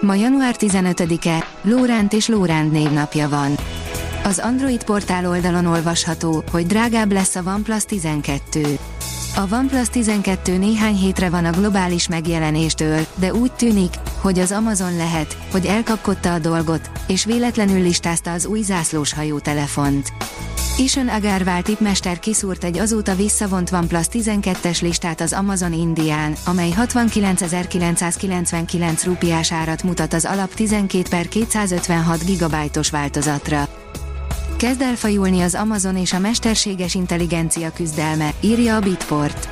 [0.00, 3.54] Ma január 15-e, Lóránt és Lóránt névnapja van.
[4.24, 8.78] Az Android portál oldalon olvasható, hogy drágább lesz a OnePlus 12.
[9.36, 14.96] A OnePlus 12 néhány hétre van a globális megjelenéstől, de úgy tűnik, hogy az Amazon
[14.96, 20.12] lehet, hogy elkapkodta a dolgot, és véletlenül listázta az új zászlóshajó telefont.
[20.78, 29.00] Ison Agarwal tipmester kiszúrt egy azóta visszavont OnePlus 12-es listát az Amazon Indián, amely 69.999
[29.04, 33.68] rupiás árat mutat az alap 12 per 256 GB-os változatra.
[34.56, 39.48] Kezd elfajulni az Amazon és a mesterséges intelligencia küzdelme, írja a Bitport.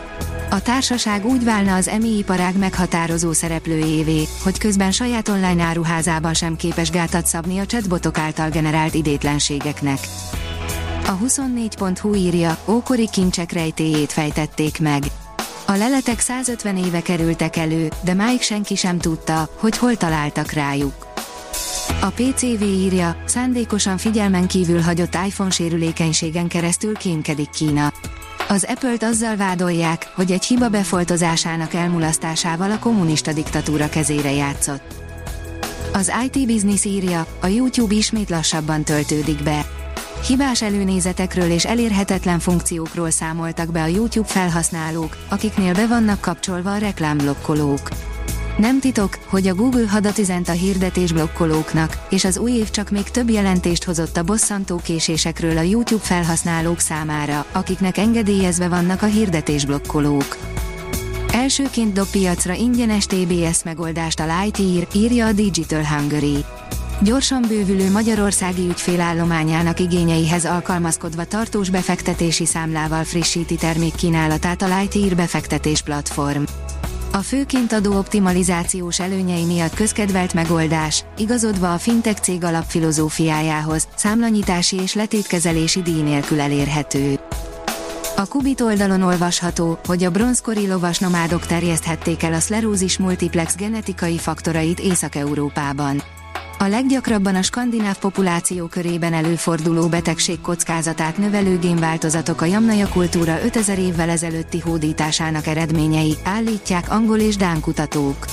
[0.51, 6.57] A társaság úgy válna az emi iparág meghatározó szereplőjévé, hogy közben saját online áruházában sem
[6.57, 9.99] képes gátat szabni a chatbotok által generált idétlenségeknek.
[11.07, 15.03] A 24.hu írja, ókori kincsek rejtéjét fejtették meg.
[15.67, 21.07] A leletek 150 éve kerültek elő, de máig senki sem tudta, hogy hol találtak rájuk.
[22.01, 27.93] A PCV írja, szándékosan figyelmen kívül hagyott iPhone sérülékenységen keresztül kémkedik Kína.
[28.49, 34.95] Az Apple-t azzal vádolják, hogy egy hiba befoltozásának elmulasztásával a kommunista diktatúra kezére játszott.
[35.93, 39.74] Az IT Business írja, a YouTube ismét lassabban töltődik be.
[40.27, 46.79] Hibás előnézetekről és elérhetetlen funkciókról számoltak be a YouTube felhasználók, akiknél be vannak kapcsolva a
[46.79, 47.89] reklámblokkolók.
[48.57, 52.91] Nem titok, hogy a Google hadat üzent a hirdetés blokkolóknak, és az új év csak
[52.91, 59.07] még több jelentést hozott a bosszantó késésekről a YouTube felhasználók számára, akiknek engedélyezve vannak a
[59.07, 60.37] hirdetés blokkolók.
[61.33, 66.45] Elsőként dob piacra ingyenes TBS megoldást a Lightyear, írja a Digital Hungary.
[67.05, 76.43] Gyorsan bővülő magyarországi ügyfélállományának igényeihez alkalmazkodva tartós befektetési számlával frissíti termékkínálatát a Lightyear befektetés platform.
[77.13, 84.95] A főként adó optimalizációs előnyei miatt közkedvelt megoldás, igazodva a fintech cég alapfilozófiájához, számlanyítási és
[84.95, 87.19] letétkezelési díj nélkül elérhető.
[88.17, 94.19] A Kubit oldalon olvasható, hogy a bronzkori lovas nomádok terjeszthették el a szlerózis multiplex genetikai
[94.19, 96.03] faktorait Észak-Európában.
[96.65, 103.79] A leggyakrabban a skandináv populáció körében előforduló betegség kockázatát növelő génváltozatok a jamnaja kultúra 5000
[103.79, 108.27] évvel ezelőtti hódításának eredményei, állítják angol és dán kutatók.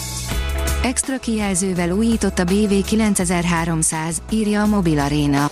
[0.84, 5.50] Extra kijelzővel újított a BV 9300, írja a Mobil Arena.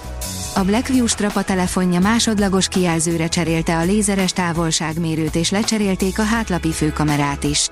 [0.56, 7.44] A Blackview strapa telefonja másodlagos kijelzőre cserélte a lézeres távolságmérőt és lecserélték a hátlapi főkamerát
[7.44, 7.70] is.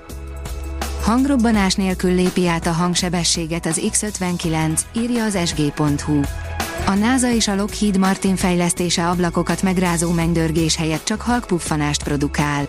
[1.08, 6.20] Hangrobbanás nélkül lépi át a hangsebességet az X59, írja az sg.hu.
[6.86, 12.68] A NASA és a Lockheed Martin fejlesztése ablakokat megrázó mennydörgés helyett csak halkpuffanást produkál.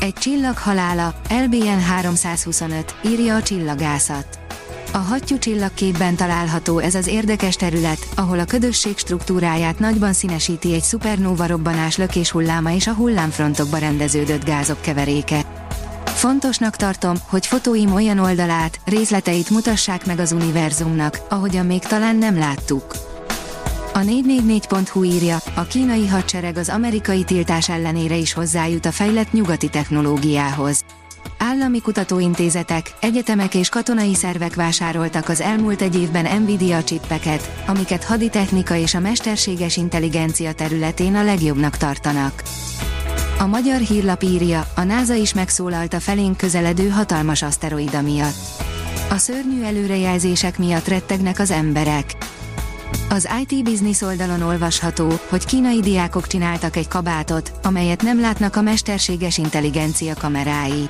[0.00, 1.14] Egy csillag halála,
[1.44, 4.38] LBN 325, írja a csillagászat.
[4.92, 10.82] A hattyú csillagképben található ez az érdekes terület, ahol a ködösség struktúráját nagyban színesíti egy
[10.82, 15.51] szupernóva robbanás lökés hulláma és a hullámfrontokba rendeződött gázok keveréke.
[16.22, 22.38] Fontosnak tartom, hogy fotóim olyan oldalát, részleteit mutassák meg az univerzumnak, ahogyan még talán nem
[22.38, 22.96] láttuk.
[23.92, 29.68] A 444.hu írja, a kínai hadsereg az amerikai tiltás ellenére is hozzájut a fejlett nyugati
[29.68, 30.84] technológiához.
[31.38, 38.76] Állami kutatóintézetek, egyetemek és katonai szervek vásároltak az elmúlt egy évben Nvidia csippeket, amiket haditechnika
[38.76, 42.42] és a mesterséges intelligencia területén a legjobbnak tartanak.
[43.42, 48.34] A magyar hírlap írja, a NASA is megszólalt a felénk közeledő hatalmas aszteroida miatt.
[49.10, 52.16] A szörnyű előrejelzések miatt rettegnek az emberek.
[53.08, 58.62] Az IT Business oldalon olvasható, hogy kínai diákok csináltak egy kabátot, amelyet nem látnak a
[58.62, 60.84] mesterséges intelligencia kamerái.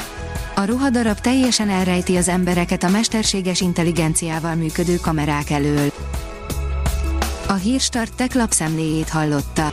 [0.55, 5.93] A ruhadarab teljesen elrejti az embereket a mesterséges intelligenciával működő kamerák elől.
[7.49, 9.73] A Hírstart tech lapszemléjét hallotta.